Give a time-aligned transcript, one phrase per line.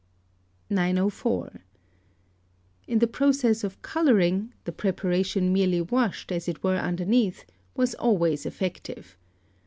[0.67, 0.83] Note K K.
[0.87, 1.59] 904.
[2.87, 8.47] In the process of colouring, the preparation merely washed as it were underneath, was always
[8.47, 9.15] effective.